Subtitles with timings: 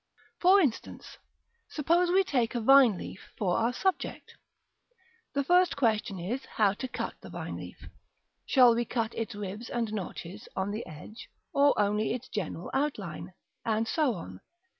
[0.39, 1.19] For instance,
[1.69, 4.33] suppose we take a vine leaf for our subject.
[5.33, 7.87] The first question is, how to cut the vine leaf?
[8.47, 13.33] Shall we cut its ribs and notches on the edge, or only its general outline?
[13.63, 14.41] and so on.